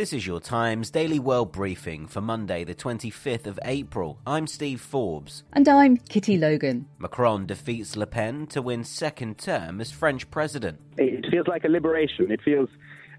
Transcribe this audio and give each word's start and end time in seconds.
This 0.00 0.14
is 0.14 0.26
your 0.26 0.40
Times 0.40 0.90
Daily 0.90 1.18
World 1.18 1.52
Briefing 1.52 2.06
for 2.06 2.22
Monday, 2.22 2.64
the 2.64 2.74
25th 2.74 3.46
of 3.46 3.60
April. 3.66 4.18
I'm 4.26 4.46
Steve 4.46 4.80
Forbes. 4.80 5.44
And 5.52 5.68
I'm 5.68 5.98
Kitty 5.98 6.38
Logan. 6.38 6.86
Macron 6.98 7.44
defeats 7.44 7.96
Le 7.96 8.06
Pen 8.06 8.46
to 8.46 8.62
win 8.62 8.82
second 8.82 9.36
term 9.36 9.78
as 9.78 9.90
French 9.90 10.30
president. 10.30 10.80
It 10.96 11.26
feels 11.30 11.46
like 11.48 11.64
a 11.64 11.68
liberation. 11.68 12.30
It 12.30 12.40
feels 12.42 12.70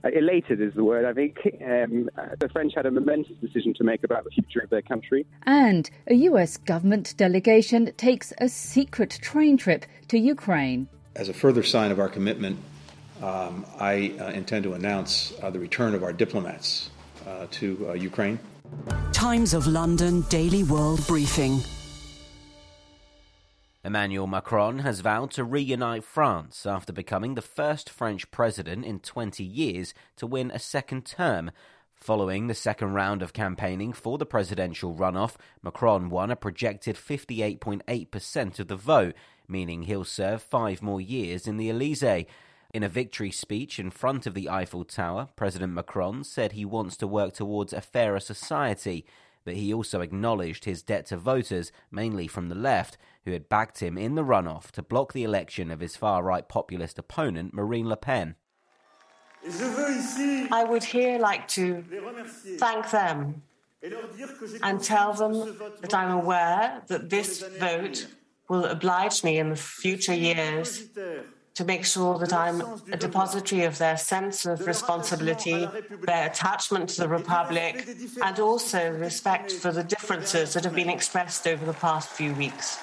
uh, 0.03 0.09
elated, 0.11 0.59
is 0.59 0.73
the 0.73 0.83
word. 0.83 1.05
I 1.05 1.13
think 1.13 1.37
um, 1.63 2.09
uh, 2.17 2.29
the 2.39 2.49
French 2.49 2.73
had 2.75 2.87
a 2.87 2.91
momentous 2.91 3.37
decision 3.39 3.75
to 3.75 3.83
make 3.83 4.03
about 4.03 4.23
the 4.23 4.31
future 4.31 4.61
of 4.61 4.71
their 4.71 4.81
country. 4.81 5.27
And 5.43 5.87
a 6.07 6.15
US 6.15 6.57
government 6.57 7.13
delegation 7.15 7.93
takes 7.97 8.33
a 8.39 8.49
secret 8.49 9.19
train 9.21 9.55
trip 9.55 9.85
to 10.07 10.17
Ukraine. 10.17 10.87
As 11.15 11.29
a 11.29 11.33
further 11.33 11.61
sign 11.61 11.91
of 11.91 11.99
our 11.99 12.09
commitment 12.09 12.57
um, 13.21 13.65
I 13.79 14.13
uh, 14.19 14.29
intend 14.29 14.63
to 14.63 14.73
announce 14.73 15.33
uh, 15.41 15.49
the 15.49 15.59
return 15.59 15.93
of 15.95 16.03
our 16.03 16.13
diplomats 16.13 16.89
uh, 17.27 17.47
to 17.51 17.89
uh, 17.89 17.93
Ukraine. 17.93 18.39
Times 19.11 19.53
of 19.53 19.67
London 19.67 20.21
Daily 20.29 20.63
World 20.63 21.05
Briefing. 21.07 21.59
Emmanuel 23.83 24.27
Macron 24.27 24.79
has 24.79 24.99
vowed 24.99 25.31
to 25.31 25.43
reunite 25.43 26.03
France 26.03 26.65
after 26.65 26.93
becoming 26.93 27.33
the 27.33 27.41
first 27.41 27.89
French 27.89 28.29
president 28.29 28.85
in 28.85 28.99
20 28.99 29.43
years 29.43 29.93
to 30.17 30.27
win 30.27 30.51
a 30.51 30.59
second 30.59 31.05
term. 31.05 31.51
Following 31.95 32.47
the 32.47 32.55
second 32.55 32.93
round 32.93 33.21
of 33.21 33.33
campaigning 33.33 33.91
for 33.93 34.17
the 34.17 34.25
presidential 34.25 34.95
runoff, 34.95 35.35
Macron 35.61 36.09
won 36.09 36.31
a 36.31 36.35
projected 36.35 36.95
58.8% 36.95 38.59
of 38.59 38.67
the 38.67 38.75
vote, 38.75 39.15
meaning 39.47 39.83
he'll 39.83 40.03
serve 40.03 40.41
five 40.41 40.81
more 40.81 41.01
years 41.01 41.47
in 41.47 41.57
the 41.57 41.69
Elysee. 41.69 42.27
In 42.73 42.83
a 42.83 42.89
victory 42.89 43.31
speech 43.31 43.79
in 43.79 43.91
front 43.91 44.25
of 44.25 44.33
the 44.33 44.49
Eiffel 44.49 44.85
Tower, 44.85 45.27
President 45.35 45.73
Macron 45.73 46.23
said 46.23 46.53
he 46.53 46.63
wants 46.63 46.95
to 46.97 47.07
work 47.07 47.33
towards 47.33 47.73
a 47.73 47.81
fairer 47.81 48.19
society, 48.19 49.05
but 49.43 49.55
he 49.55 49.73
also 49.73 49.99
acknowledged 49.99 50.63
his 50.63 50.81
debt 50.81 51.05
to 51.07 51.17
voters, 51.17 51.73
mainly 51.91 52.27
from 52.27 52.47
the 52.47 52.55
left, 52.55 52.97
who 53.25 53.31
had 53.31 53.49
backed 53.49 53.81
him 53.81 53.97
in 53.97 54.15
the 54.15 54.23
runoff 54.23 54.71
to 54.71 54.81
block 54.81 55.11
the 55.11 55.23
election 55.23 55.69
of 55.69 55.81
his 55.81 55.97
far 55.97 56.23
right 56.23 56.47
populist 56.47 56.97
opponent, 56.97 57.53
Marine 57.53 57.89
Le 57.89 57.97
Pen. 57.97 58.35
I 59.43 60.63
would 60.65 60.83
here 60.83 61.19
like 61.19 61.47
to 61.49 61.83
thank 62.57 62.89
them 62.91 63.41
and 64.63 64.81
tell 64.81 65.13
them 65.13 65.57
that 65.81 65.93
I'm 65.93 66.11
aware 66.11 66.83
that 66.87 67.09
this 67.09 67.43
vote 67.59 68.07
will 68.47 68.65
oblige 68.65 69.23
me 69.25 69.39
in 69.39 69.49
the 69.49 69.55
future 69.55 70.13
years 70.13 70.87
to 71.55 71.65
make 71.65 71.85
sure 71.85 72.17
that 72.19 72.33
I'm 72.33 72.61
a 72.91 72.97
depository 72.97 73.63
of 73.63 73.77
their 73.77 73.97
sense 73.97 74.45
of 74.45 74.65
responsibility, 74.65 75.67
their 76.03 76.27
attachment 76.27 76.89
to 76.89 77.01
the 77.01 77.09
Republic, 77.09 77.87
and 78.23 78.39
also 78.39 78.91
respect 78.91 79.51
for 79.51 79.71
the 79.71 79.83
differences 79.83 80.53
that 80.53 80.63
have 80.63 80.75
been 80.75 80.89
expressed 80.89 81.47
over 81.47 81.65
the 81.65 81.73
past 81.73 82.09
few 82.09 82.33
weeks. 82.33 82.79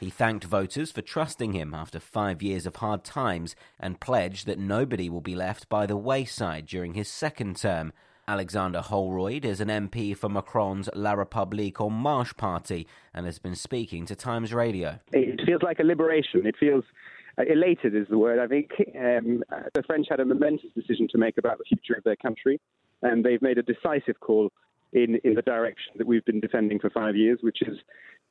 He 0.00 0.10
thanked 0.10 0.44
voters 0.44 0.92
for 0.92 1.00
trusting 1.00 1.52
him 1.52 1.72
after 1.72 1.98
five 1.98 2.42
years 2.42 2.66
of 2.66 2.76
hard 2.76 3.02
times 3.02 3.56
and 3.80 4.00
pledged 4.00 4.46
that 4.46 4.58
nobody 4.58 5.08
will 5.08 5.22
be 5.22 5.34
left 5.34 5.68
by 5.70 5.86
the 5.86 5.96
wayside 5.96 6.66
during 6.66 6.94
his 6.94 7.08
second 7.08 7.56
term. 7.56 7.92
Alexander 8.28 8.80
Holroyd 8.80 9.44
is 9.44 9.60
an 9.60 9.68
MP 9.68 10.14
for 10.14 10.28
Macron's 10.28 10.90
La 10.94 11.14
République 11.14 11.80
En 11.80 11.92
Marche 11.92 12.36
party 12.36 12.86
and 13.14 13.24
has 13.24 13.38
been 13.38 13.54
speaking 13.54 14.04
to 14.04 14.16
Times 14.16 14.52
Radio. 14.52 14.98
It 15.12 15.35
feels 15.46 15.62
like 15.62 15.78
a 15.78 15.84
liberation. 15.84 16.46
It 16.46 16.56
feels 16.58 16.84
uh, 17.38 17.42
elated, 17.48 17.94
is 17.94 18.06
the 18.08 18.18
word. 18.18 18.38
I 18.38 18.46
think 18.46 18.70
um, 18.96 19.42
the 19.74 19.82
French 19.86 20.06
had 20.10 20.20
a 20.20 20.24
momentous 20.24 20.70
decision 20.74 21.08
to 21.12 21.18
make 21.18 21.38
about 21.38 21.58
the 21.58 21.64
future 21.64 21.94
of 21.94 22.04
their 22.04 22.16
country, 22.16 22.60
and 23.02 23.24
they've 23.24 23.42
made 23.42 23.58
a 23.58 23.62
decisive 23.62 24.20
call 24.20 24.50
in, 24.92 25.18
in 25.24 25.34
the 25.34 25.42
direction 25.42 25.92
that 25.98 26.06
we've 26.06 26.24
been 26.24 26.40
defending 26.40 26.78
for 26.78 26.90
five 26.90 27.16
years, 27.16 27.38
which 27.42 27.62
is 27.62 27.78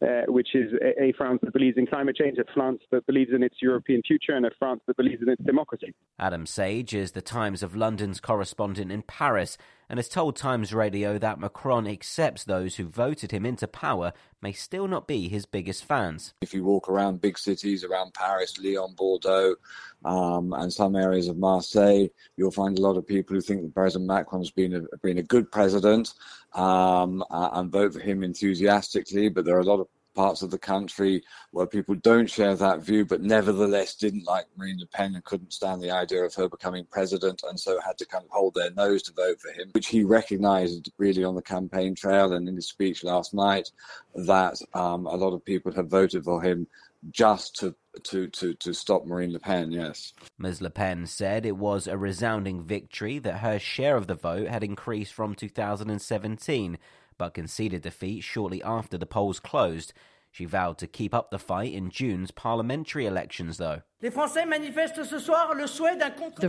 uh, 0.01 0.23
which 0.27 0.49
is 0.55 0.73
a, 0.81 1.03
a, 1.03 1.13
France 1.13 1.39
that 1.41 1.53
believes 1.53 1.77
in 1.77 1.87
climate 1.87 2.17
change, 2.17 2.37
a 2.37 2.43
France 2.53 2.81
that 2.91 3.05
believes 3.05 3.31
in 3.33 3.41
its 3.41 3.55
European 3.61 4.01
future, 4.05 4.33
and 4.33 4.45
a 4.45 4.51
France 4.59 4.81
that 4.87 4.97
believes 4.97 5.21
in 5.21 5.29
its 5.29 5.41
democracy. 5.43 5.93
Adam 6.19 6.45
Sage 6.45 6.93
is 6.93 7.13
the 7.13 7.21
Times 7.21 7.63
of 7.63 7.77
London's 7.77 8.19
correspondent 8.19 8.91
in 8.91 9.03
Paris 9.03 9.57
and 9.89 9.97
has 9.97 10.09
told 10.09 10.35
Times 10.35 10.73
Radio 10.73 11.17
that 11.17 11.39
Macron 11.39 11.87
accepts 11.87 12.43
those 12.43 12.75
who 12.75 12.85
voted 12.85 13.31
him 13.31 13.45
into 13.45 13.67
power 13.67 14.13
may 14.41 14.51
still 14.51 14.87
not 14.87 15.07
be 15.07 15.27
his 15.27 15.45
biggest 15.45 15.83
fans. 15.83 16.33
If 16.41 16.53
you 16.53 16.63
walk 16.63 16.89
around 16.89 17.21
big 17.21 17.37
cities 17.37 17.83
around 17.83 18.13
Paris, 18.13 18.59
Lyon, 18.59 18.93
Bordeaux, 18.95 19.55
um, 20.03 20.53
and 20.53 20.71
some 20.71 20.95
areas 20.95 21.27
of 21.27 21.37
Marseille, 21.37 22.07
you'll 22.37 22.51
find 22.51 22.77
a 22.77 22.81
lot 22.81 22.97
of 22.97 23.07
people 23.07 23.35
who 23.35 23.41
think 23.41 23.61
that 23.61 23.73
President 23.73 24.07
Macron's 24.07 24.51
been 24.51 24.75
a, 24.75 24.97
been 25.01 25.17
a 25.17 25.23
good 25.23 25.51
president 25.51 26.13
um, 26.53 27.23
and 27.31 27.71
vote 27.71 27.93
for 27.93 27.99
him 27.99 28.23
enthusiastically. 28.23 29.29
But 29.29 29.45
there 29.45 29.55
are 29.55 29.61
a 29.61 29.63
lot 29.63 29.79
of 29.79 29.87
parts 30.15 30.41
of 30.41 30.49
the 30.49 30.57
country 30.57 31.21
where 31.51 31.67
people 31.67 31.95
don't 31.95 32.29
share 32.29 32.55
that 32.55 32.81
view, 32.81 33.05
but 33.05 33.21
nevertheless 33.21 33.95
didn't 33.95 34.25
like 34.25 34.45
Marine 34.57 34.79
Le 34.79 34.87
Pen 34.87 35.13
and 35.13 35.23
couldn't 35.23 35.53
stand 35.53 35.81
the 35.81 35.91
idea 35.91 36.23
of 36.23 36.33
her 36.35 36.49
becoming 36.49 36.87
president, 36.89 37.43
and 37.47 37.59
so 37.59 37.79
had 37.81 37.97
to 37.97 38.05
kind 38.05 38.23
of 38.23 38.31
hold 38.31 38.55
their 38.55 38.71
nose 38.71 39.03
to 39.03 39.13
vote 39.13 39.39
for 39.39 39.51
him, 39.51 39.69
which 39.73 39.87
he 39.87 40.03
recognized 40.03 40.91
really 40.97 41.23
on 41.23 41.35
the 41.35 41.41
campaign 41.41 41.93
trail 41.93 42.33
and 42.33 42.49
in 42.49 42.55
his 42.55 42.67
speech 42.67 43.03
last 43.03 43.33
night 43.33 43.71
that 44.15 44.55
um, 44.73 45.05
a 45.05 45.15
lot 45.15 45.33
of 45.33 45.43
people 45.45 45.71
have 45.73 45.87
voted 45.87 46.23
for 46.23 46.41
him 46.41 46.67
just 47.11 47.55
to 47.57 47.75
to 48.03 48.27
to 48.29 48.53
to 48.55 48.73
stop 48.73 49.05
Marine 49.05 49.31
Le 49.31 49.39
Pen. 49.39 49.71
Yes, 49.71 50.13
Ms. 50.37 50.61
Le 50.61 50.69
Pen 50.69 51.05
said 51.05 51.45
it 51.45 51.57
was 51.57 51.87
a 51.87 51.97
resounding 51.97 52.63
victory 52.63 53.19
that 53.19 53.39
her 53.39 53.59
share 53.59 53.95
of 53.95 54.07
the 54.07 54.15
vote 54.15 54.47
had 54.47 54.63
increased 54.63 55.13
from 55.13 55.35
2017 55.35 56.77
but 57.17 57.33
conceded 57.33 57.81
defeat 57.81 58.21
shortly 58.21 58.63
after 58.63 58.97
the 58.97 59.05
polls 59.05 59.39
closed. 59.39 59.93
She 60.31 60.45
vowed 60.45 60.77
to 60.79 60.87
keep 60.87 61.13
up 61.13 61.31
the 61.31 61.39
fight 61.39 61.73
in 61.73 61.89
June's 61.89 62.31
parliamentary 62.31 63.05
elections, 63.05 63.57
though. 63.57 63.81
The 64.01 64.11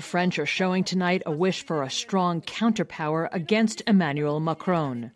French 0.01 0.39
are 0.41 0.47
showing 0.47 0.83
tonight 0.83 1.23
a 1.25 1.31
wish 1.31 1.65
for 1.65 1.83
a 1.83 1.91
strong 1.91 2.41
counterpower 2.41 3.29
against 3.31 3.83
Emmanuel 3.87 4.41
Macron. 4.41 5.13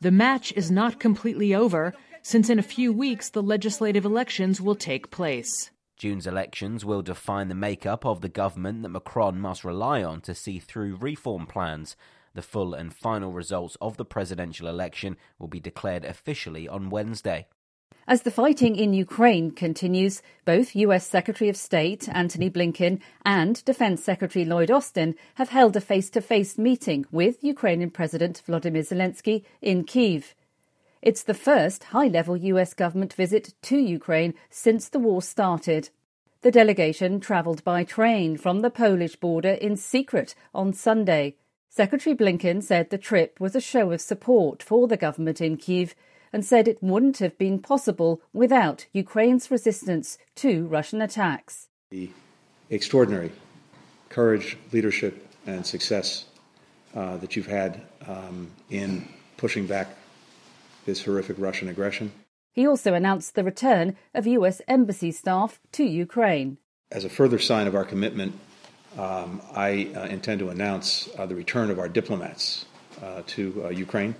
The 0.00 0.10
match 0.10 0.52
is 0.56 0.70
not 0.70 0.98
completely 0.98 1.54
over, 1.54 1.94
since 2.22 2.50
in 2.50 2.58
a 2.58 2.62
few 2.62 2.92
weeks 2.92 3.30
the 3.30 3.42
legislative 3.42 4.04
elections 4.04 4.60
will 4.60 4.74
take 4.74 5.10
place. 5.10 5.70
June's 5.96 6.26
elections 6.26 6.84
will 6.84 7.02
define 7.02 7.48
the 7.48 7.54
makeup 7.54 8.06
of 8.06 8.22
the 8.22 8.28
government 8.28 8.82
that 8.82 8.88
Macron 8.88 9.38
must 9.38 9.64
rely 9.64 10.02
on 10.02 10.20
to 10.22 10.34
see 10.34 10.58
through 10.58 10.96
reform 10.96 11.46
plans. 11.46 11.94
The 12.34 12.42
full 12.42 12.74
and 12.74 12.94
final 12.94 13.32
results 13.32 13.76
of 13.80 13.96
the 13.96 14.04
presidential 14.04 14.68
election 14.68 15.16
will 15.38 15.48
be 15.48 15.60
declared 15.60 16.04
officially 16.04 16.68
on 16.68 16.90
Wednesday. 16.90 17.46
As 18.06 18.22
the 18.22 18.30
fighting 18.30 18.76
in 18.76 18.92
Ukraine 18.92 19.50
continues, 19.50 20.22
both 20.44 20.74
US 20.74 21.06
Secretary 21.06 21.48
of 21.48 21.56
State 21.56 22.08
Antony 22.08 22.48
Blinken 22.48 23.00
and 23.24 23.64
Defense 23.64 24.02
Secretary 24.02 24.44
Lloyd 24.44 24.70
Austin 24.70 25.14
have 25.34 25.50
held 25.50 25.76
a 25.76 25.80
face 25.80 26.10
to 26.10 26.20
face 26.20 26.56
meeting 26.56 27.04
with 27.12 27.44
Ukrainian 27.44 27.90
President 27.90 28.42
Volodymyr 28.46 28.86
Zelensky 28.86 29.44
in 29.60 29.84
Kiev. 29.84 30.34
It's 31.02 31.22
the 31.22 31.34
first 31.34 31.84
high 31.84 32.08
level 32.08 32.36
US 32.36 32.74
government 32.74 33.12
visit 33.12 33.54
to 33.62 33.76
Ukraine 33.76 34.34
since 34.50 34.88
the 34.88 34.98
war 34.98 35.22
started. 35.22 35.90
The 36.42 36.50
delegation 36.50 37.20
travelled 37.20 37.62
by 37.64 37.84
train 37.84 38.36
from 38.36 38.60
the 38.60 38.70
Polish 38.70 39.16
border 39.16 39.50
in 39.50 39.76
secret 39.76 40.34
on 40.54 40.72
Sunday 40.72 41.36
Secretary 41.72 42.16
Blinken 42.16 42.64
said 42.64 42.90
the 42.90 42.98
trip 42.98 43.38
was 43.38 43.54
a 43.54 43.60
show 43.60 43.92
of 43.92 44.00
support 44.00 44.60
for 44.60 44.88
the 44.88 44.96
government 44.96 45.40
in 45.40 45.56
Kiev 45.56 45.94
and 46.32 46.44
said 46.44 46.66
it 46.66 46.82
wouldn't 46.82 47.18
have 47.18 47.38
been 47.38 47.60
possible 47.60 48.20
without 48.32 48.86
Ukraine's 48.92 49.52
resistance 49.52 50.18
to 50.34 50.66
Russian 50.66 51.00
attacks. 51.00 51.68
The 51.90 52.10
extraordinary 52.70 53.30
courage, 54.08 54.58
leadership, 54.72 55.28
and 55.46 55.64
success 55.64 56.24
uh, 56.92 57.18
that 57.18 57.36
you've 57.36 57.46
had 57.46 57.80
um, 58.08 58.50
in 58.68 59.08
pushing 59.36 59.68
back 59.68 59.96
this 60.86 61.04
horrific 61.04 61.36
Russian 61.38 61.68
aggression. 61.68 62.10
He 62.50 62.66
also 62.66 62.94
announced 62.94 63.36
the 63.36 63.44
return 63.44 63.96
of 64.12 64.26
U.S. 64.26 64.60
embassy 64.66 65.12
staff 65.12 65.60
to 65.70 65.84
Ukraine. 65.84 66.58
As 66.90 67.04
a 67.04 67.08
further 67.08 67.38
sign 67.38 67.68
of 67.68 67.76
our 67.76 67.84
commitment 67.84 68.34
um, 68.98 69.40
I 69.54 69.90
uh, 69.94 70.06
intend 70.06 70.40
to 70.40 70.50
announce 70.50 71.08
uh, 71.18 71.26
the 71.26 71.34
return 71.34 71.70
of 71.70 71.78
our 71.78 71.88
diplomats 71.88 72.66
uh, 73.02 73.22
to 73.28 73.62
uh, 73.64 73.68
Ukraine. 73.68 74.14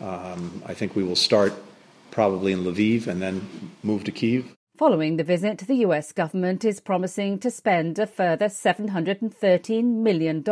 Um, 0.00 0.62
I 0.66 0.74
think 0.74 0.94
we 0.96 1.02
will 1.02 1.16
start 1.16 1.52
probably 2.10 2.52
in 2.52 2.64
Lviv 2.64 3.06
and 3.06 3.20
then 3.20 3.46
move 3.82 4.04
to 4.04 4.12
Kiev. 4.12 4.56
Following 4.78 5.16
the 5.16 5.24
visit, 5.24 5.58
the 5.58 5.82
US 5.86 6.12
government 6.12 6.64
is 6.64 6.78
promising 6.78 7.40
to 7.40 7.50
spend 7.50 7.98
a 7.98 8.06
further 8.06 8.46
$713 8.46 9.82
million 9.82 10.44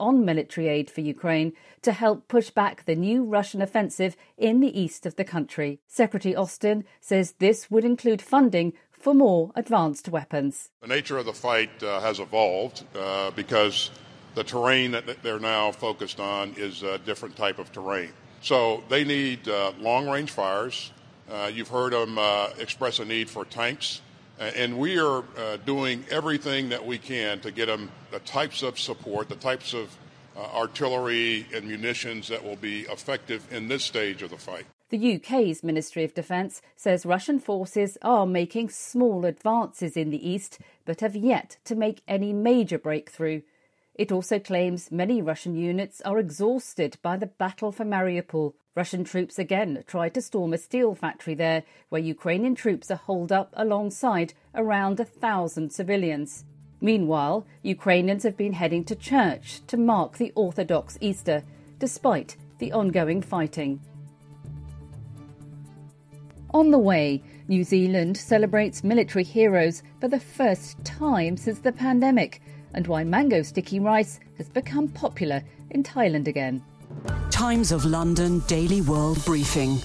on 0.00 0.24
military 0.24 0.68
aid 0.68 0.90
for 0.90 1.02
Ukraine 1.02 1.52
to 1.82 1.92
help 1.92 2.26
push 2.26 2.48
back 2.48 2.86
the 2.86 2.94
new 2.94 3.24
Russian 3.24 3.60
offensive 3.60 4.16
in 4.38 4.60
the 4.60 4.80
east 4.80 5.04
of 5.04 5.16
the 5.16 5.24
country. 5.24 5.80
Secretary 5.86 6.34
Austin 6.34 6.84
says 7.02 7.34
this 7.38 7.70
would 7.70 7.84
include 7.84 8.22
funding 8.22 8.72
for 9.04 9.14
more 9.14 9.52
advanced 9.54 10.08
weapons. 10.08 10.70
The 10.80 10.88
nature 10.88 11.18
of 11.18 11.26
the 11.26 11.34
fight 11.34 11.82
uh, 11.82 12.00
has 12.00 12.20
evolved 12.20 12.84
uh, 12.96 13.32
because 13.32 13.90
the 14.34 14.42
terrain 14.42 14.92
that 14.92 15.22
they're 15.22 15.38
now 15.38 15.72
focused 15.72 16.18
on 16.20 16.54
is 16.56 16.82
a 16.82 16.96
different 16.96 17.36
type 17.36 17.58
of 17.58 17.70
terrain. 17.70 18.08
So 18.40 18.82
they 18.88 19.04
need 19.04 19.46
uh, 19.46 19.72
long 19.78 20.08
range 20.08 20.30
fires. 20.30 20.90
Uh, 21.30 21.50
you've 21.52 21.68
heard 21.68 21.92
them 21.92 22.16
uh, 22.16 22.48
express 22.58 22.98
a 22.98 23.04
need 23.04 23.28
for 23.28 23.44
tanks. 23.44 24.00
And 24.38 24.78
we 24.78 24.98
are 24.98 25.22
uh, 25.38 25.58
doing 25.64 26.04
everything 26.10 26.70
that 26.70 26.84
we 26.84 26.98
can 26.98 27.38
to 27.40 27.52
get 27.52 27.66
them 27.66 27.90
the 28.10 28.18
types 28.20 28.62
of 28.62 28.80
support, 28.80 29.28
the 29.28 29.36
types 29.36 29.74
of 29.74 29.96
artillery 30.36 31.46
and 31.54 31.68
munitions 31.68 32.26
that 32.28 32.42
will 32.42 32.56
be 32.56 32.80
effective 32.82 33.46
in 33.52 33.68
this 33.68 33.84
stage 33.84 34.22
of 34.22 34.30
the 34.30 34.38
fight. 34.38 34.66
The 34.94 35.16
UK's 35.16 35.64
Ministry 35.64 36.04
of 36.04 36.14
Defence 36.14 36.62
says 36.76 37.04
Russian 37.04 37.40
forces 37.40 37.98
are 38.00 38.26
making 38.26 38.68
small 38.68 39.24
advances 39.24 39.96
in 39.96 40.10
the 40.10 40.30
east, 40.30 40.60
but 40.84 41.00
have 41.00 41.16
yet 41.16 41.56
to 41.64 41.74
make 41.74 42.04
any 42.06 42.32
major 42.32 42.78
breakthrough. 42.78 43.42
It 43.96 44.12
also 44.12 44.38
claims 44.38 44.92
many 44.92 45.20
Russian 45.20 45.56
units 45.56 46.00
are 46.02 46.20
exhausted 46.20 46.96
by 47.02 47.16
the 47.16 47.26
battle 47.26 47.72
for 47.72 47.84
Mariupol. 47.84 48.54
Russian 48.76 49.02
troops 49.02 49.36
again 49.36 49.82
tried 49.84 50.14
to 50.14 50.22
storm 50.22 50.52
a 50.52 50.58
steel 50.58 50.94
factory 50.94 51.34
there, 51.34 51.64
where 51.88 52.00
Ukrainian 52.00 52.54
troops 52.54 52.88
are 52.88 53.04
holed 53.08 53.32
up 53.32 53.52
alongside 53.56 54.32
around 54.54 55.00
a 55.00 55.04
thousand 55.04 55.72
civilians. 55.72 56.44
Meanwhile, 56.80 57.44
Ukrainians 57.64 58.22
have 58.22 58.36
been 58.36 58.52
heading 58.52 58.84
to 58.84 58.94
church 58.94 59.60
to 59.66 59.76
mark 59.76 60.18
the 60.18 60.30
Orthodox 60.36 60.96
Easter, 61.00 61.42
despite 61.80 62.36
the 62.60 62.70
ongoing 62.70 63.22
fighting. 63.22 63.80
On 66.54 66.70
the 66.70 66.78
way, 66.78 67.20
New 67.48 67.64
Zealand 67.64 68.16
celebrates 68.16 68.84
military 68.84 69.24
heroes 69.24 69.82
for 70.00 70.06
the 70.06 70.20
first 70.20 70.82
time 70.84 71.36
since 71.36 71.58
the 71.58 71.72
pandemic 71.72 72.40
and 72.74 72.86
why 72.86 73.02
mango 73.02 73.42
sticky 73.42 73.80
rice 73.80 74.20
has 74.36 74.48
become 74.48 74.86
popular 74.86 75.42
in 75.70 75.82
Thailand 75.82 76.28
again. 76.28 76.62
Times 77.32 77.72
of 77.72 77.84
London 77.84 78.38
Daily 78.46 78.82
World 78.82 79.18
Briefing. 79.24 79.78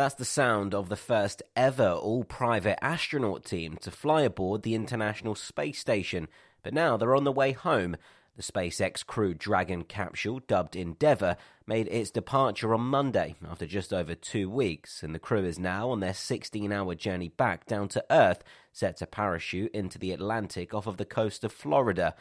That's 0.00 0.14
the 0.14 0.24
sound 0.24 0.74
of 0.74 0.88
the 0.88 0.96
first 0.96 1.42
ever 1.54 1.90
all 1.90 2.24
private 2.24 2.82
astronaut 2.82 3.44
team 3.44 3.76
to 3.82 3.90
fly 3.90 4.22
aboard 4.22 4.62
the 4.62 4.74
International 4.74 5.34
Space 5.34 5.78
Station, 5.78 6.26
but 6.62 6.72
now 6.72 6.96
they're 6.96 7.14
on 7.14 7.24
the 7.24 7.30
way 7.30 7.52
home 7.52 7.98
the 8.34 8.42
SpaceX 8.42 9.04
Crew 9.04 9.34
Dragon 9.34 9.84
capsule, 9.84 10.40
dubbed 10.48 10.74
Endeavour, 10.74 11.36
made 11.66 11.86
its 11.88 12.10
departure 12.10 12.72
on 12.72 12.80
Monday 12.80 13.34
after 13.46 13.66
just 13.66 13.92
over 13.92 14.14
two 14.14 14.48
weeks, 14.48 15.02
and 15.02 15.14
the 15.14 15.18
crew 15.18 15.44
is 15.44 15.58
now 15.58 15.90
on 15.90 16.00
their 16.00 16.14
16 16.14 16.72
hour 16.72 16.94
journey 16.94 17.28
back 17.28 17.66
down 17.66 17.86
to 17.88 18.02
Earth, 18.10 18.42
set 18.72 18.96
to 18.96 19.06
parachute 19.06 19.70
into 19.74 19.98
the 19.98 20.12
Atlantic 20.12 20.72
off 20.72 20.86
of 20.86 20.96
the 20.96 21.04
coast 21.04 21.44
of 21.44 21.52
Florida. 21.52 22.14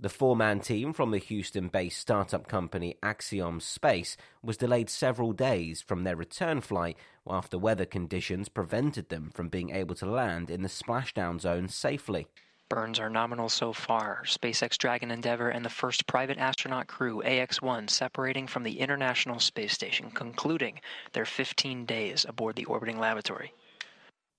The 0.00 0.08
four 0.08 0.34
man 0.34 0.58
team 0.58 0.92
from 0.92 1.12
the 1.12 1.18
Houston 1.18 1.68
based 1.68 2.00
startup 2.00 2.48
company 2.48 2.96
Axiom 3.00 3.60
Space 3.60 4.16
was 4.42 4.56
delayed 4.56 4.90
several 4.90 5.32
days 5.32 5.80
from 5.82 6.02
their 6.02 6.16
return 6.16 6.60
flight 6.60 6.96
after 7.28 7.56
weather 7.58 7.86
conditions 7.86 8.48
prevented 8.48 9.08
them 9.08 9.30
from 9.32 9.48
being 9.48 9.70
able 9.70 9.94
to 9.94 10.06
land 10.06 10.50
in 10.50 10.62
the 10.62 10.68
splashdown 10.68 11.40
zone 11.40 11.68
safely. 11.68 12.26
Burns 12.68 12.98
are 12.98 13.08
nominal 13.08 13.48
so 13.48 13.72
far. 13.72 14.24
SpaceX 14.24 14.76
Dragon 14.76 15.12
Endeavour 15.12 15.50
and 15.50 15.64
the 15.64 15.70
first 15.70 16.08
private 16.08 16.38
astronaut 16.38 16.88
crew, 16.88 17.22
AX 17.22 17.62
1, 17.62 17.86
separating 17.86 18.48
from 18.48 18.64
the 18.64 18.80
International 18.80 19.38
Space 19.38 19.74
Station, 19.74 20.10
concluding 20.10 20.80
their 21.12 21.24
15 21.24 21.84
days 21.84 22.26
aboard 22.28 22.56
the 22.56 22.64
orbiting 22.64 22.98
laboratory. 22.98 23.52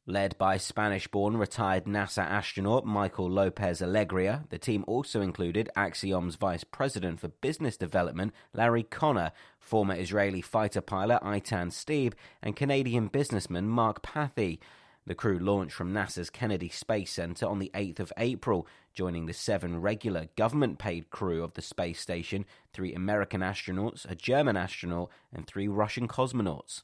Led 0.07 0.37
by 0.37 0.57
Spanish 0.57 1.07
born 1.07 1.35
retired 1.35 1.85
NASA 1.85 2.21
astronaut 2.21 2.85
Michael 2.85 3.27
Lopez 3.27 3.81
Alegria, 3.81 4.47
the 4.49 4.59
team 4.59 4.83
also 4.85 5.19
included 5.19 5.67
Axiom's 5.75 6.35
Vice 6.35 6.63
President 6.63 7.19
for 7.19 7.29
Business 7.29 7.75
Development, 7.75 8.31
Larry 8.53 8.83
Connor, 8.83 9.31
former 9.59 9.95
Israeli 9.95 10.41
fighter 10.41 10.81
pilot 10.81 11.23
Eytan 11.23 11.71
Stibbe, 11.71 12.13
and 12.43 12.55
Canadian 12.55 13.07
businessman 13.07 13.67
Mark 13.67 14.03
Pathy. 14.03 14.59
The 15.07 15.15
crew 15.15 15.39
launched 15.39 15.73
from 15.73 15.91
NASA's 15.91 16.29
Kennedy 16.29 16.69
Space 16.69 17.11
Center 17.11 17.47
on 17.47 17.57
the 17.57 17.71
8th 17.73 17.99
of 17.99 18.13
April, 18.15 18.67
joining 18.93 19.25
the 19.25 19.33
seven 19.33 19.81
regular 19.81 20.27
government 20.35 20.77
paid 20.77 21.09
crew 21.09 21.43
of 21.43 21.55
the 21.55 21.63
space 21.63 21.99
station 21.99 22.45
three 22.73 22.93
American 22.93 23.41
astronauts, 23.41 24.07
a 24.07 24.13
German 24.13 24.55
astronaut, 24.55 25.09
and 25.33 25.47
three 25.47 25.67
Russian 25.67 26.07
cosmonauts. 26.07 26.83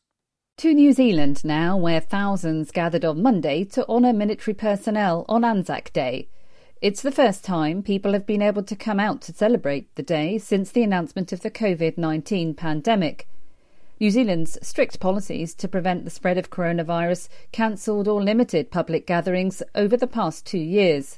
To 0.61 0.75
New 0.75 0.93
Zealand 0.93 1.43
now, 1.43 1.75
where 1.75 1.99
thousands 1.99 2.69
gathered 2.69 3.03
on 3.03 3.23
Monday 3.23 3.63
to 3.63 3.87
honour 3.87 4.13
military 4.13 4.53
personnel 4.53 5.25
on 5.27 5.43
Anzac 5.43 5.91
Day. 5.91 6.27
It's 6.81 7.01
the 7.01 7.11
first 7.11 7.43
time 7.43 7.81
people 7.81 8.13
have 8.13 8.27
been 8.27 8.43
able 8.43 8.61
to 8.63 8.75
come 8.75 8.99
out 8.99 9.21
to 9.21 9.33
celebrate 9.33 9.95
the 9.95 10.03
day 10.03 10.37
since 10.37 10.69
the 10.69 10.83
announcement 10.83 11.31
of 11.31 11.41
the 11.41 11.49
COVID 11.49 11.97
19 11.97 12.53
pandemic. 12.53 13.27
New 13.99 14.11
Zealand's 14.11 14.59
strict 14.61 14.99
policies 14.99 15.55
to 15.55 15.67
prevent 15.67 16.05
the 16.05 16.11
spread 16.11 16.37
of 16.37 16.51
coronavirus 16.51 17.27
cancelled 17.51 18.07
or 18.07 18.21
limited 18.21 18.69
public 18.69 19.07
gatherings 19.07 19.63
over 19.73 19.97
the 19.97 20.05
past 20.05 20.45
two 20.45 20.59
years. 20.59 21.17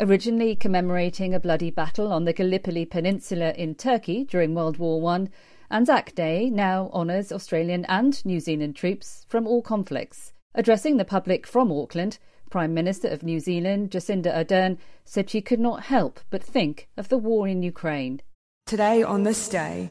Originally 0.00 0.54
commemorating 0.54 1.34
a 1.34 1.40
bloody 1.40 1.70
battle 1.70 2.12
on 2.12 2.24
the 2.24 2.32
Gallipoli 2.32 2.84
Peninsula 2.84 3.52
in 3.54 3.74
Turkey 3.74 4.22
during 4.22 4.54
World 4.54 4.76
War 4.76 5.00
One, 5.00 5.28
Anzac 5.72 6.14
Day 6.14 6.48
now 6.50 6.88
honours 6.92 7.32
Australian 7.32 7.84
and 7.86 8.24
New 8.24 8.38
Zealand 8.38 8.76
troops 8.76 9.26
from 9.28 9.44
all 9.44 9.60
conflicts. 9.60 10.32
Addressing 10.54 10.98
the 10.98 11.04
public 11.04 11.48
from 11.48 11.72
Auckland, 11.72 12.18
Prime 12.48 12.72
Minister 12.72 13.08
of 13.08 13.24
New 13.24 13.40
Zealand 13.40 13.90
Jacinda 13.90 14.32
Ardern 14.32 14.78
said 15.04 15.28
she 15.28 15.40
could 15.40 15.58
not 15.58 15.82
help 15.82 16.20
but 16.30 16.44
think 16.44 16.88
of 16.96 17.08
the 17.08 17.18
war 17.18 17.48
in 17.48 17.64
Ukraine. 17.64 18.20
Today, 18.66 19.02
on 19.02 19.24
this 19.24 19.48
day, 19.48 19.90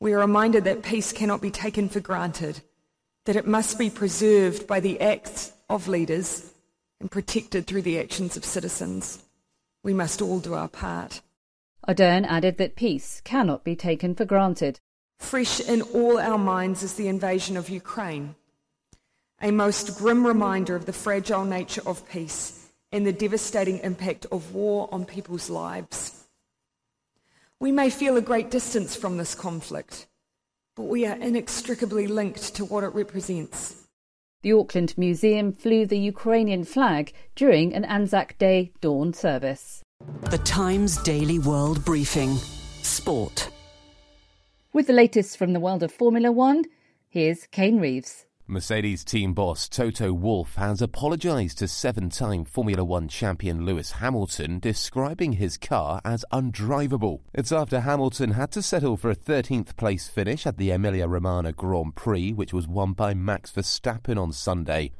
we 0.00 0.12
are 0.14 0.18
reminded 0.18 0.64
that 0.64 0.82
peace 0.82 1.12
cannot 1.12 1.40
be 1.40 1.52
taken 1.52 1.88
for 1.88 2.00
granted, 2.00 2.60
that 3.24 3.36
it 3.36 3.46
must 3.46 3.78
be 3.78 3.88
preserved 3.88 4.66
by 4.66 4.80
the 4.80 5.00
acts 5.00 5.52
of 5.70 5.86
leaders 5.86 6.52
and 7.00 7.08
protected 7.08 7.68
through 7.68 7.82
the 7.82 8.00
actions 8.00 8.36
of 8.36 8.44
citizens. 8.44 9.23
We 9.84 9.92
must 9.92 10.22
all 10.22 10.40
do 10.40 10.54
our 10.54 10.68
part. 10.68 11.20
Ardern 11.86 12.24
added 12.26 12.56
that 12.56 12.74
peace 12.74 13.20
cannot 13.22 13.64
be 13.64 13.76
taken 13.76 14.14
for 14.14 14.24
granted. 14.24 14.80
Fresh 15.18 15.60
in 15.60 15.82
all 15.82 16.18
our 16.18 16.38
minds 16.38 16.82
is 16.82 16.94
the 16.94 17.06
invasion 17.06 17.56
of 17.58 17.68
Ukraine, 17.68 18.34
a 19.42 19.50
most 19.50 19.98
grim 19.98 20.26
reminder 20.26 20.74
of 20.74 20.86
the 20.86 20.92
fragile 20.94 21.44
nature 21.44 21.82
of 21.86 22.08
peace 22.08 22.70
and 22.90 23.06
the 23.06 23.12
devastating 23.12 23.78
impact 23.80 24.24
of 24.32 24.54
war 24.54 24.88
on 24.90 25.04
people's 25.04 25.50
lives. 25.50 26.24
We 27.60 27.70
may 27.70 27.90
feel 27.90 28.16
a 28.16 28.22
great 28.22 28.50
distance 28.50 28.96
from 28.96 29.18
this 29.18 29.34
conflict, 29.34 30.06
but 30.76 30.84
we 30.84 31.04
are 31.04 31.16
inextricably 31.16 32.06
linked 32.06 32.54
to 32.54 32.64
what 32.64 32.84
it 32.84 32.94
represents. 32.94 33.83
The 34.44 34.52
Auckland 34.52 34.92
Museum 34.98 35.54
flew 35.54 35.86
the 35.86 35.98
Ukrainian 35.98 36.64
flag 36.64 37.14
during 37.34 37.72
an 37.72 37.86
Anzac 37.86 38.36
Day 38.36 38.72
dawn 38.82 39.14
service. 39.14 39.82
The 40.30 40.36
Times 40.36 41.02
Daily 41.02 41.38
World 41.38 41.82
Briefing 41.82 42.34
Sport. 42.82 43.48
With 44.74 44.86
the 44.86 44.92
latest 44.92 45.38
from 45.38 45.54
the 45.54 45.60
world 45.60 45.82
of 45.82 45.90
Formula 45.90 46.30
One, 46.30 46.64
here's 47.08 47.46
Kane 47.46 47.80
Reeves. 47.80 48.26
Mercedes 48.46 49.04
team 49.04 49.32
boss 49.32 49.70
Toto 49.70 50.12
Wolff 50.12 50.56
has 50.56 50.82
apologised 50.82 51.56
to 51.58 51.66
seven 51.66 52.10
time 52.10 52.44
Formula 52.44 52.84
One 52.84 53.08
champion 53.08 53.64
Lewis 53.64 53.92
Hamilton, 53.92 54.58
describing 54.58 55.32
his 55.32 55.56
car 55.56 56.02
as 56.04 56.26
undrivable. 56.30 57.20
It's 57.32 57.52
after 57.52 57.80
Hamilton 57.80 58.32
had 58.32 58.50
to 58.52 58.60
settle 58.60 58.98
for 58.98 59.10
a 59.10 59.16
13th 59.16 59.76
place 59.76 60.08
finish 60.08 60.46
at 60.46 60.58
the 60.58 60.72
Emilia 60.72 61.08
Romagna 61.08 61.52
Grand 61.52 61.94
Prix, 61.94 62.34
which 62.34 62.52
was 62.52 62.68
won 62.68 62.92
by 62.92 63.14
Max 63.14 63.50
Verstappen 63.50 64.20
on 64.20 64.30
Sunday. 64.30 64.92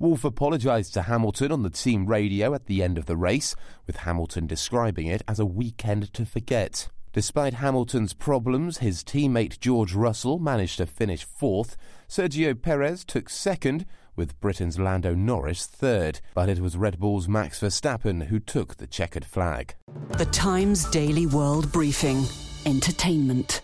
Wolff 0.00 0.24
apologised 0.24 0.92
to 0.94 1.02
Hamilton 1.02 1.52
on 1.52 1.62
the 1.62 1.70
team 1.70 2.06
radio 2.06 2.52
at 2.52 2.66
the 2.66 2.82
end 2.82 2.98
of 2.98 3.06
the 3.06 3.16
race, 3.16 3.54
with 3.86 3.98
Hamilton 3.98 4.48
describing 4.48 5.06
it 5.06 5.22
as 5.28 5.38
a 5.38 5.46
weekend 5.46 6.12
to 6.14 6.26
forget. 6.26 6.88
Despite 7.12 7.54
Hamilton's 7.54 8.12
problems, 8.12 8.78
his 8.78 9.02
teammate 9.02 9.60
George 9.60 9.94
Russell 9.94 10.38
managed 10.38 10.76
to 10.76 10.86
finish 10.86 11.24
fourth. 11.24 11.76
Sergio 12.08 12.60
Perez 12.60 13.04
took 13.04 13.30
second, 13.30 13.86
with 14.14 14.38
Britain's 14.40 14.78
Lando 14.78 15.14
Norris 15.14 15.64
third. 15.64 16.20
But 16.34 16.48
it 16.48 16.58
was 16.58 16.76
Red 16.76 16.98
Bull's 16.98 17.28
Max 17.28 17.60
Verstappen 17.60 18.26
who 18.26 18.40
took 18.40 18.76
the 18.76 18.86
checkered 18.86 19.24
flag. 19.24 19.74
The 20.10 20.26
Times 20.26 20.90
Daily 20.90 21.26
World 21.26 21.70
Briefing 21.72 22.24
Entertainment. 22.66 23.62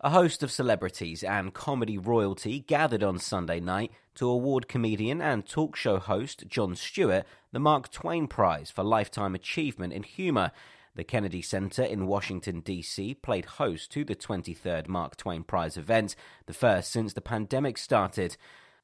A 0.00 0.10
host 0.10 0.42
of 0.42 0.52
celebrities 0.52 1.24
and 1.24 1.52
comedy 1.52 1.98
royalty 1.98 2.60
gathered 2.60 3.02
on 3.02 3.18
Sunday 3.18 3.58
night 3.58 3.90
to 4.14 4.28
award 4.28 4.68
comedian 4.68 5.20
and 5.20 5.46
talk 5.46 5.76
show 5.76 5.98
host 5.98 6.44
Jon 6.46 6.76
Stewart 6.76 7.24
the 7.52 7.58
Mark 7.58 7.90
Twain 7.90 8.26
Prize 8.26 8.70
for 8.70 8.84
Lifetime 8.84 9.34
Achievement 9.34 9.92
in 9.92 10.02
Humor. 10.02 10.52
The 10.96 11.02
Kennedy 11.02 11.42
Center 11.42 11.82
in 11.82 12.06
Washington, 12.06 12.60
D.C. 12.60 13.14
played 13.14 13.46
host 13.46 13.90
to 13.90 14.04
the 14.04 14.14
23rd 14.14 14.86
Mark 14.86 15.16
Twain 15.16 15.42
Prize 15.42 15.76
event, 15.76 16.14
the 16.46 16.54
first 16.54 16.92
since 16.92 17.12
the 17.12 17.20
pandemic 17.20 17.78
started. 17.78 18.36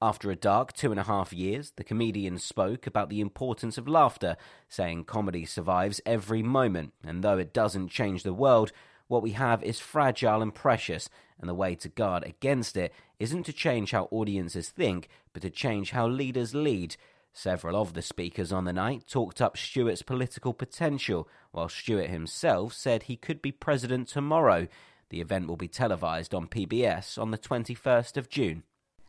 After 0.02 0.28
a 0.28 0.34
dark 0.34 0.72
two 0.72 0.90
and 0.90 0.98
a 0.98 1.04
half 1.04 1.32
years, 1.32 1.72
the 1.76 1.84
comedian 1.84 2.38
spoke 2.38 2.88
about 2.88 3.10
the 3.10 3.20
importance 3.20 3.78
of 3.78 3.86
laughter, 3.86 4.36
saying 4.68 5.04
comedy 5.04 5.44
survives 5.44 6.00
every 6.04 6.42
moment, 6.42 6.94
and 7.06 7.22
though 7.22 7.38
it 7.38 7.52
doesn't 7.54 7.90
change 7.90 8.24
the 8.24 8.34
world, 8.34 8.72
what 9.06 9.22
we 9.22 9.30
have 9.32 9.62
is 9.62 9.78
fragile 9.78 10.42
and 10.42 10.52
precious, 10.52 11.08
and 11.38 11.48
the 11.48 11.54
way 11.54 11.76
to 11.76 11.88
guard 11.88 12.24
against 12.24 12.76
it 12.76 12.92
isn't 13.20 13.44
to 13.44 13.52
change 13.52 13.92
how 13.92 14.08
audiences 14.10 14.68
think, 14.68 15.08
but 15.32 15.42
to 15.42 15.50
change 15.50 15.92
how 15.92 16.08
leaders 16.08 16.56
lead. 16.56 16.96
Several 17.32 17.76
of 17.76 17.94
the 17.94 18.02
speakers 18.02 18.52
on 18.52 18.64
the 18.64 18.72
night 18.72 19.06
talked 19.08 19.40
up 19.40 19.56
Stewart's 19.56 20.02
political 20.02 20.52
potential, 20.52 21.28
while 21.52 21.68
Stewart 21.68 22.10
himself 22.10 22.72
said 22.74 23.04
he 23.04 23.16
could 23.16 23.40
be 23.40 23.52
president 23.52 24.08
tomorrow. 24.08 24.66
The 25.10 25.20
event 25.20 25.48
will 25.48 25.56
be 25.56 25.68
televised 25.68 26.34
on 26.34 26.48
PBS 26.48 27.18
on 27.18 27.30
the 27.30 27.38
21st 27.38 28.16
of 28.16 28.28
June. 28.28 28.64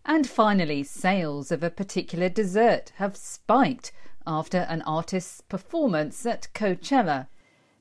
And 0.05 0.27
finally, 0.27 0.83
sales 0.83 1.51
of 1.51 1.63
a 1.63 1.69
particular 1.69 2.29
dessert 2.29 2.91
have 2.95 3.15
spiked 3.15 3.91
after 4.25 4.59
an 4.69 4.81
artist's 4.83 5.41
performance 5.41 6.25
at 6.25 6.47
Coachella. 6.53 7.27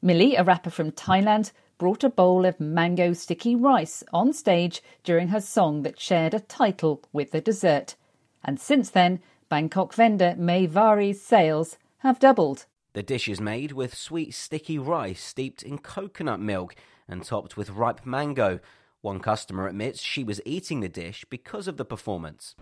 Milli, 0.03 0.39
a 0.39 0.45
rapper 0.45 0.71
from 0.71 0.91
Thailand, 0.91 1.53
brought 1.79 2.05
a 2.05 2.11
bowl 2.11 2.45
of 2.45 2.61
mango 2.61 3.13
sticky 3.13 3.55
rice 3.57 4.03
on 4.13 4.33
stage 4.33 4.83
during 5.03 5.29
her 5.29 5.41
song 5.41 5.83
that 5.83 5.99
shared 5.99 6.35
a 6.35 6.41
title 6.41 7.03
with 7.13 7.31
the 7.31 7.41
dessert. 7.41 7.97
And 8.45 8.61
since 8.61 8.91
then, 8.91 9.21
Bangkok 9.51 9.93
vendor 9.95 10.37
Mae 10.39 10.69
Varee's 10.69 11.21
sales 11.21 11.77
have 11.99 12.21
doubled. 12.21 12.67
The 12.93 13.03
dish 13.03 13.27
is 13.27 13.41
made 13.41 13.73
with 13.73 13.97
sweet 13.97 14.33
sticky 14.33 14.79
rice 14.79 15.21
steeped 15.21 15.65
in 15.65 15.79
coconut 15.79 16.39
milk 16.39 16.77
and 17.09 17.25
topped 17.25 17.57
with 17.57 17.71
ripe 17.71 18.07
mango. 18.07 18.61
One 19.01 19.19
customer 19.19 19.67
admits 19.67 20.01
she 20.01 20.23
was 20.23 20.41
eating 20.45 20.79
the 20.79 20.89
dish 20.89 21.25
because 21.29 21.67
of 21.67 21.79
the 21.79 21.85
performance. 21.85 22.55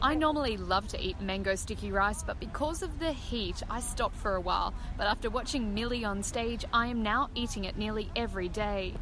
I 0.00 0.14
normally 0.14 0.56
love 0.56 0.86
to 0.86 1.04
eat 1.04 1.20
mango 1.20 1.56
sticky 1.56 1.90
rice, 1.90 2.22
but 2.22 2.38
because 2.38 2.84
of 2.84 3.00
the 3.00 3.12
heat, 3.12 3.60
I 3.68 3.80
stopped 3.80 4.14
for 4.14 4.36
a 4.36 4.40
while. 4.40 4.72
But 4.96 5.08
after 5.08 5.30
watching 5.30 5.74
Milli 5.74 6.06
on 6.06 6.22
stage, 6.22 6.64
I 6.72 6.86
am 6.86 7.02
now 7.02 7.28
eating 7.34 7.64
it 7.64 7.76
nearly 7.76 8.08
every 8.14 8.48
day. 8.48 8.94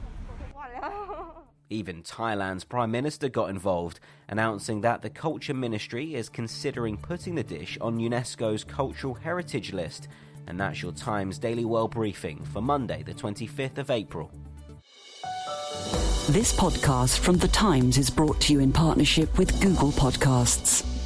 Even 1.72 2.02
Thailand's 2.02 2.64
Prime 2.64 2.90
Minister 2.90 3.28
got 3.28 3.48
involved, 3.48 4.00
announcing 4.28 4.80
that 4.80 5.02
the 5.02 5.08
Culture 5.08 5.54
Ministry 5.54 6.16
is 6.16 6.28
considering 6.28 6.96
putting 6.96 7.36
the 7.36 7.44
dish 7.44 7.78
on 7.80 7.96
UNESCO's 7.96 8.64
Cultural 8.64 9.14
Heritage 9.14 9.72
List. 9.72 10.08
And 10.48 10.58
that's 10.58 10.82
your 10.82 10.90
Times 10.90 11.38
Daily 11.38 11.64
World 11.64 11.92
Briefing 11.92 12.44
for 12.52 12.60
Monday, 12.60 13.04
the 13.04 13.14
25th 13.14 13.78
of 13.78 13.88
April. 13.88 14.32
This 16.28 16.52
podcast 16.52 17.20
from 17.20 17.38
The 17.38 17.48
Times 17.48 17.98
is 17.98 18.10
brought 18.10 18.40
to 18.42 18.52
you 18.52 18.58
in 18.58 18.72
partnership 18.72 19.38
with 19.38 19.60
Google 19.62 19.92
Podcasts. 19.92 20.99